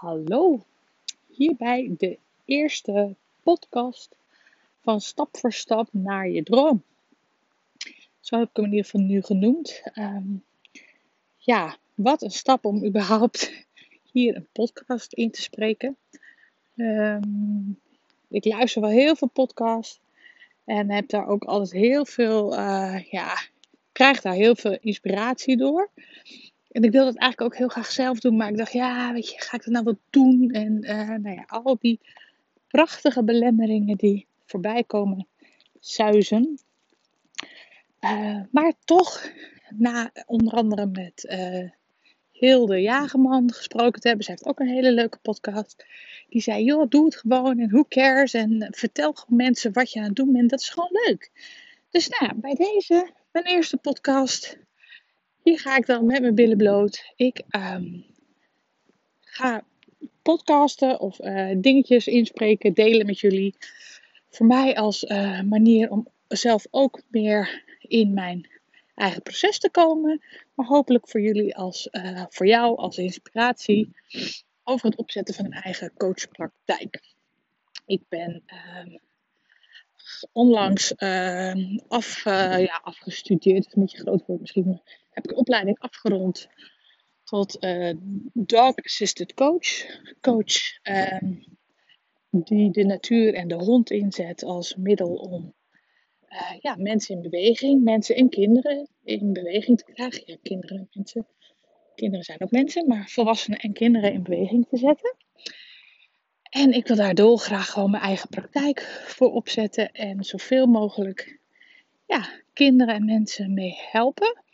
[0.00, 0.64] Hallo,
[1.26, 4.16] hierbij de eerste podcast
[4.82, 6.82] van Stap voor Stap naar je droom.
[8.20, 9.82] Zo heb ik hem in ieder geval nu genoemd.
[9.84, 10.26] Ehm,
[11.36, 13.52] ja, wat een stap om überhaupt
[14.12, 15.96] hier een podcast in te spreken.
[16.76, 17.70] Ehm,
[18.28, 20.00] ik luister wel heel veel podcasts
[20.64, 23.34] en heb daar ook altijd heel veel, uh, ja,
[23.92, 25.90] krijg daar heel veel inspiratie door.
[26.70, 28.36] En ik wilde het eigenlijk ook heel graag zelf doen.
[28.36, 30.50] Maar ik dacht, ja, weet je, ga ik dat nou wel doen?
[30.50, 32.00] En uh, nou ja, al die
[32.68, 35.26] prachtige belemmeringen die voorbij komen
[35.80, 36.58] zuizen.
[38.00, 39.30] Uh, maar toch,
[39.68, 41.70] na onder andere met uh,
[42.32, 44.24] Hilde Jagerman gesproken te hebben.
[44.24, 45.84] Zij heeft ook een hele leuke podcast.
[46.28, 48.34] Die zei, joh, doe het gewoon en who cares.
[48.34, 50.50] En vertel gewoon mensen wat je aan het doen bent.
[50.50, 51.30] Dat is gewoon leuk.
[51.90, 54.58] Dus nou, bij deze, mijn eerste podcast
[55.56, 57.12] ga ik dan met mijn billen bloot.
[57.16, 58.04] Ik um,
[59.20, 59.64] ga
[60.22, 63.54] podcasten of uh, dingetjes inspreken, delen met jullie.
[64.30, 68.48] Voor mij als uh, manier om zelf ook meer in mijn
[68.94, 70.22] eigen proces te komen.
[70.54, 73.90] Maar hopelijk voor jullie als, uh, voor jou als inspiratie
[74.64, 77.02] over het opzetten van een eigen coachpraktijk.
[77.86, 78.96] Ik ben ehm,
[80.32, 83.62] onlangs ehm, af, ja, afgestudeerd.
[83.62, 84.82] Dat is een beetje groot woord misschien
[85.18, 86.48] heb ik een opleiding afgerond
[87.24, 87.92] tot uh,
[88.32, 89.86] Dog Assisted Coach.
[90.20, 91.20] Coach uh,
[92.30, 95.54] die de natuur en de hond inzet als middel om
[96.28, 100.22] uh, ja, mensen in beweging, mensen en kinderen in beweging te krijgen.
[100.26, 101.26] Ja, kinderen en mensen.
[101.94, 105.16] Kinderen zijn ook mensen, maar volwassenen en kinderen in beweging te zetten.
[106.42, 111.40] En ik wil daar dolgraag gewoon mijn eigen praktijk voor opzetten en zoveel mogelijk
[112.06, 114.46] ja, kinderen en mensen mee helpen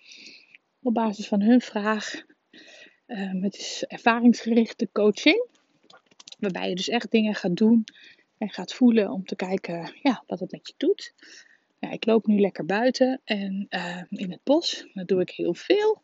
[0.85, 2.23] op basis van hun vraag.
[3.07, 5.47] Um, het is ervaringsgerichte coaching.
[6.39, 7.85] Waarbij je dus echt dingen gaat doen
[8.39, 11.15] en gaat voelen om te kijken ja, wat het met je doet.
[11.79, 14.87] Ja, ik loop nu lekker buiten en uh, in het bos.
[14.95, 16.03] Dat doe ik heel veel.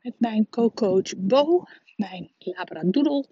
[0.00, 1.64] Met mijn co-coach Bo,
[1.96, 3.24] mijn labradoodle.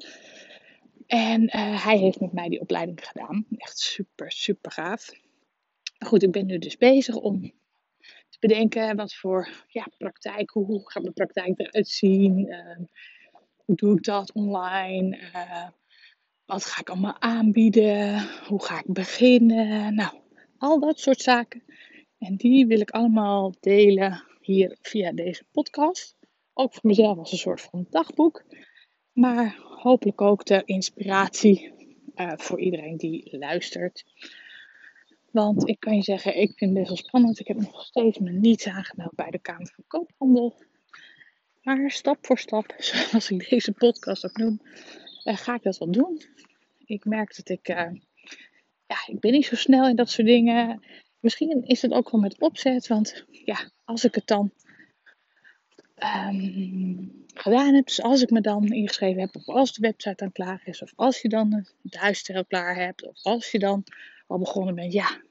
[1.07, 3.47] En uh, hij heeft met mij die opleiding gedaan.
[3.57, 5.11] Echt super, super gaaf.
[5.99, 7.53] Goed, ik ben nu dus bezig om
[8.47, 12.39] bedenken wat voor ja, praktijk, hoe, hoe gaat mijn praktijk eruit zien?
[12.39, 12.77] Uh,
[13.65, 15.17] hoe doe ik dat online?
[15.17, 15.69] Uh,
[16.45, 18.29] wat ga ik allemaal aanbieden?
[18.47, 19.95] Hoe ga ik beginnen?
[19.95, 20.15] Nou,
[20.59, 21.63] al dat soort zaken.
[22.19, 26.17] En die wil ik allemaal delen hier via deze podcast.
[26.53, 28.45] Ook voor mezelf als een soort van dagboek.
[29.13, 31.73] Maar hopelijk ook ter inspiratie
[32.17, 34.05] uh, voor iedereen die luistert.
[35.37, 37.41] Want ik kan je zeggen, ik vind het best wel spannend.
[37.41, 40.55] Ik heb nog steeds me niet aangemeld bij de Kamer van Koophandel.
[41.63, 44.61] Maar stap voor stap, zoals ik deze podcast ook noem,
[45.25, 46.23] uh, ga ik dat wel doen.
[46.85, 47.77] Ik merk dat ik, uh,
[48.87, 50.83] ja, ik ben niet zo snel in dat soort dingen.
[51.21, 54.53] Misschien is het ook wel met opzet, want ja, als ik het dan
[56.29, 60.33] um, gedaan heb, dus als ik me dan ingeschreven heb, of als de website dan
[60.33, 63.85] klaar is, of als je dan het huisstijl klaar hebt, of als je dan
[64.27, 65.25] al begonnen bent, ja,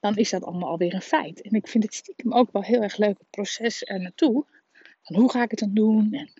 [0.00, 1.42] dan is dat allemaal alweer een feit.
[1.42, 4.46] En ik vind het stiekem ook wel heel erg leuk het proces er naartoe.
[5.02, 6.12] Van hoe ga ik het dan doen?
[6.12, 6.30] En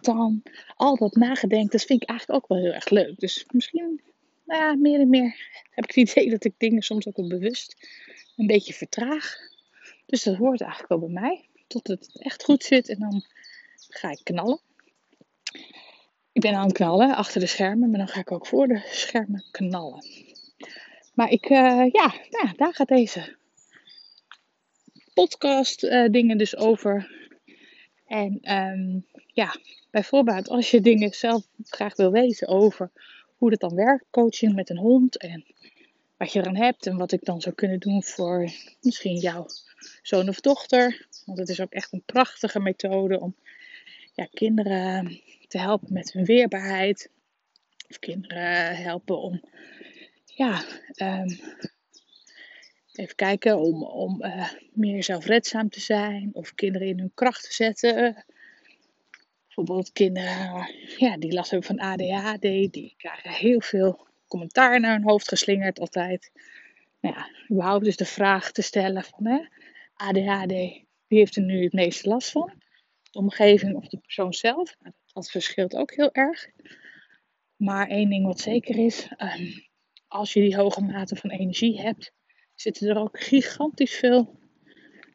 [0.00, 0.42] dan?
[0.76, 3.18] Al dat nagedenken, dat vind ik eigenlijk ook wel heel erg leuk.
[3.18, 4.00] Dus misschien,
[4.44, 7.28] nou ja, meer en meer heb ik het idee dat ik dingen soms ook wel
[7.28, 7.88] bewust
[8.36, 9.36] een beetje vertraag.
[10.06, 11.48] Dus dat hoort eigenlijk wel bij mij.
[11.66, 13.24] Tot het echt goed zit en dan
[13.88, 14.60] ga ik knallen.
[16.32, 18.82] Ik ben aan het knallen achter de schermen, maar dan ga ik ook voor de
[18.90, 20.04] schermen knallen.
[21.14, 23.36] Maar ik, uh, ja, nou, daar gaat deze
[25.14, 27.10] podcast uh, dingen dus over.
[28.06, 29.56] En um, ja,
[29.90, 32.90] bijvoorbeeld als je dingen zelf graag wil weten over
[33.36, 35.44] hoe dat dan werkt, coaching met een hond en
[36.16, 38.50] wat je eraan hebt en wat ik dan zou kunnen doen voor
[38.80, 39.46] misschien jouw
[40.02, 41.06] zoon of dochter.
[41.24, 43.34] Want het is ook echt een prachtige methode om
[44.14, 47.10] ja, kinderen te helpen met hun weerbaarheid.
[47.88, 49.40] Of kinderen helpen om
[50.40, 50.64] ja,
[50.96, 51.38] um,
[52.92, 57.52] even kijken, om, om uh, meer zelfredzaam te zijn of kinderen in hun kracht te
[57.52, 58.24] zetten.
[59.46, 65.08] Bijvoorbeeld kinderen ja, die last hebben van ADHD, die krijgen heel veel commentaar naar hun
[65.08, 66.30] hoofd geslingerd altijd.
[67.00, 69.40] Nou ja, überhaupt dus de vraag te stellen van hè,
[69.94, 70.52] ADHD,
[71.06, 72.52] wie heeft er nu het meeste last van?
[73.10, 74.76] De omgeving of de persoon zelf?
[74.80, 76.46] Nou, dat verschilt ook heel erg.
[77.56, 79.68] Maar één ding wat zeker is, um,
[80.10, 82.12] als je die hoge mate van energie hebt,
[82.54, 84.38] zitten er ook gigantisch veel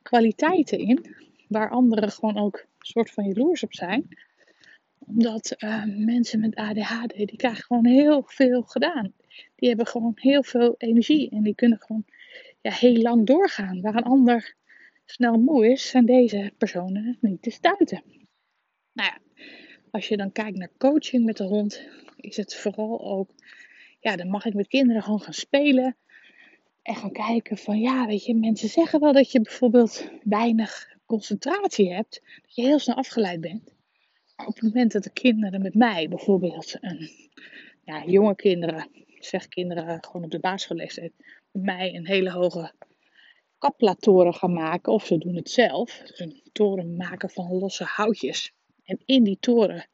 [0.01, 1.15] kwaliteiten in.
[1.47, 4.17] Waar anderen gewoon ook een soort van jaloers op zijn.
[4.97, 9.13] Omdat eh, mensen met ADHD, die krijgen gewoon heel veel gedaan.
[9.55, 12.05] Die hebben gewoon heel veel energie en die kunnen gewoon
[12.61, 13.81] ja, heel lang doorgaan.
[13.81, 14.55] Waar een ander
[15.05, 18.03] snel moe is, zijn deze personen niet te stuiten.
[18.93, 19.43] Nou ja,
[19.91, 23.29] als je dan kijkt naar coaching met de hond, is het vooral ook,
[24.05, 25.95] ja, dan mag ik met kinderen gewoon gaan spelen.
[26.81, 31.93] En gaan kijken van, ja, weet je, mensen zeggen wel dat je bijvoorbeeld weinig concentratie
[31.93, 33.73] hebt, dat je heel snel afgeleid bent.
[34.35, 37.09] Maar op het moment dat de kinderen met mij bijvoorbeeld, een,
[37.83, 38.87] ja, jonge kinderen,
[39.19, 41.13] zeg kinderen gewoon op de basisschoolleeftijd,
[41.51, 42.71] met mij een hele hoge
[43.57, 48.53] kaplatoren gaan maken, of ze doen het zelf, dus een toren maken van losse houtjes.
[48.83, 49.87] En in die toren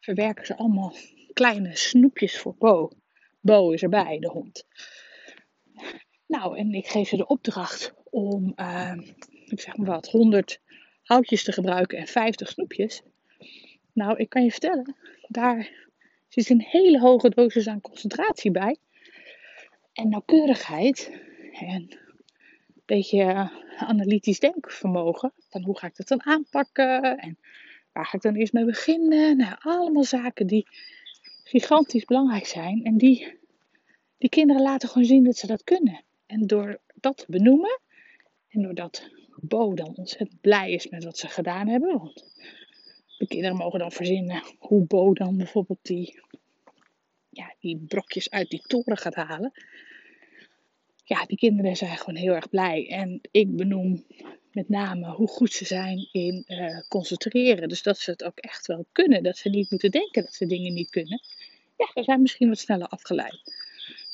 [0.00, 0.94] verwerken ze allemaal
[1.32, 2.90] kleine snoepjes voor Bo.
[3.40, 4.66] Bo is erbij, de hond.
[6.26, 8.92] Nou, en ik geef ze de opdracht om, uh,
[9.46, 10.60] ik zeg maar wat, 100
[11.02, 13.02] houtjes te gebruiken en 50 snoepjes.
[13.92, 14.96] Nou, ik kan je vertellen,
[15.28, 15.70] daar
[16.28, 18.76] zit een hele hoge dosis aan concentratie bij.
[19.92, 21.12] En nauwkeurigheid.
[21.52, 25.32] En een beetje uh, analytisch denkvermogen.
[25.48, 27.18] Van hoe ga ik dat dan aanpakken?
[27.18, 27.38] En
[27.92, 29.36] waar ga ik dan eerst mee beginnen?
[29.36, 30.66] Nou, allemaal zaken die
[31.48, 32.84] gigantisch belangrijk zijn.
[32.84, 33.38] En die,
[34.18, 36.04] die kinderen laten gewoon zien dat ze dat kunnen.
[36.26, 37.80] En door dat te benoemen.
[38.48, 39.10] En doordat
[39.40, 41.98] Bo dan ontzettend blij is met wat ze gedaan hebben.
[41.98, 42.24] Want
[43.18, 46.20] de kinderen mogen dan verzinnen hoe Bo dan bijvoorbeeld die,
[47.28, 49.52] ja, die brokjes uit die toren gaat halen.
[51.08, 52.88] Ja, die kinderen zijn gewoon heel erg blij.
[52.88, 54.04] En ik benoem
[54.52, 57.68] met name hoe goed ze zijn in uh, concentreren.
[57.68, 59.22] Dus dat ze het ook echt wel kunnen.
[59.22, 61.22] Dat ze niet moeten denken dat ze dingen niet kunnen.
[61.76, 63.40] Ja, ze zijn misschien wat sneller afgeleid.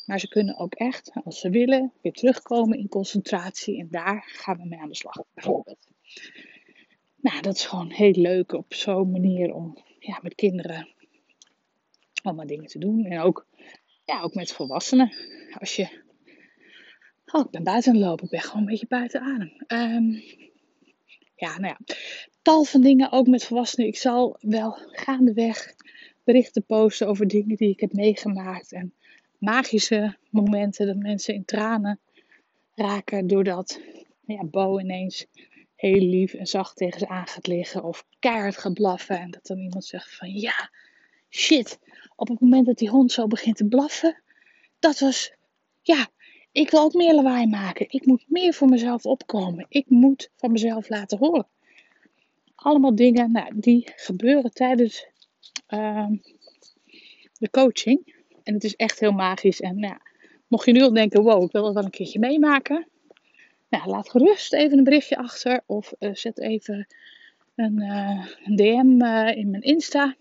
[0.07, 3.79] Maar ze kunnen ook echt, als ze willen, weer terugkomen in concentratie.
[3.79, 5.89] En daar gaan we mee aan de slag, bijvoorbeeld.
[7.17, 10.89] Nou, dat is gewoon heel leuk op zo'n manier om ja, met kinderen
[12.23, 13.05] allemaal dingen te doen.
[13.05, 13.47] En ook,
[14.05, 15.13] ja, ook met volwassenen.
[15.59, 16.04] Als je.
[17.33, 18.25] Oh, ik ben buiten aan het lopen.
[18.25, 19.53] Ik ben gewoon een beetje buiten adem.
[19.67, 20.23] Um,
[21.37, 21.97] ja, nou ja.
[22.43, 23.87] Tal van dingen ook met volwassenen.
[23.89, 25.75] Ik zal wel gaandeweg
[26.25, 28.73] berichten posten over dingen die ik heb meegemaakt.
[28.73, 28.95] En
[29.39, 32.01] magische momenten dat mensen in tranen
[32.75, 33.81] raken doordat
[34.27, 35.27] ja, Bo ineens
[35.77, 39.47] heel lief en zacht tegen ze aan gaat liggen of keihard gaat blaffen en dat
[39.47, 40.71] dan iemand zegt van ja,
[41.31, 41.79] shit,
[42.17, 44.23] op het moment dat die hond zo begint te blaffen,
[44.79, 45.33] dat was,
[45.83, 46.09] ja,
[46.55, 47.87] ik wil ook meer lawaai maken.
[47.89, 49.67] Ik moet meer voor mezelf opkomen.
[49.69, 51.47] Ik moet van mezelf laten horen.
[52.55, 55.07] Allemaal dingen nou, die gebeuren tijdens
[55.69, 56.09] uh,
[57.39, 58.15] de coaching.
[58.43, 59.61] En het is echt heel magisch.
[59.61, 59.97] En nou,
[60.47, 62.89] mocht je nu al denken, wow, ik wil dat wel een keertje meemaken.
[63.69, 65.63] Nou, laat gerust even een berichtje achter.
[65.67, 66.87] Of uh, zet even
[67.55, 67.81] een,
[68.45, 70.17] een DM eh, in mijn Insta.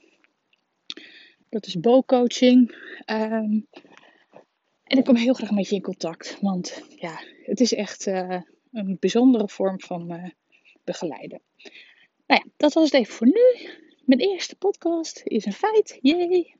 [1.49, 2.75] Dat is Bo Coaching.
[3.05, 3.67] Um,
[4.93, 6.37] en ik kom heel graag met je in contact.
[6.41, 8.05] Want ja, het is echt
[8.71, 10.33] een bijzondere vorm van
[10.83, 11.41] begeleiden.
[12.27, 13.69] Nou ja, dat was het even voor nu.
[14.05, 15.97] Mijn eerste podcast is een feit.
[16.01, 16.55] Yay!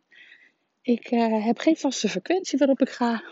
[0.82, 3.24] Ik uh, heb geen vaste frequentie waarop ik ga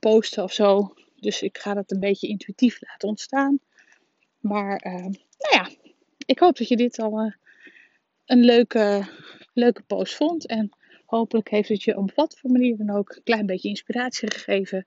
[0.00, 0.94] posten of zo.
[1.16, 3.58] Dus ik ga dat een beetje intuïtief laten ontstaan.
[4.40, 5.14] Maar nou
[5.50, 5.68] ja,
[6.26, 7.32] ik hoop dat je dit al
[8.24, 9.08] een leuke,
[9.52, 10.46] leuke post vond.
[10.46, 10.72] En
[11.16, 14.86] hopelijk heeft het je op wat voor manier dan ook een klein beetje inspiratie gegeven.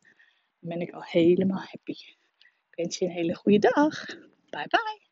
[0.60, 1.92] Dan ben ik al helemaal happy.
[1.92, 4.06] Ik wens je een hele goede dag.
[4.50, 5.05] Bye bye.